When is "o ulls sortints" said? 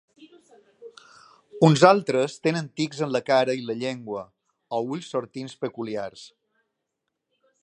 4.79-5.57